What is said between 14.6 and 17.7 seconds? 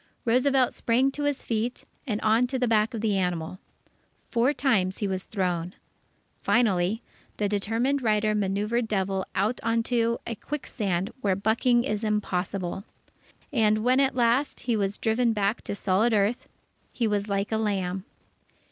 he was driven back to solid earth, he was like a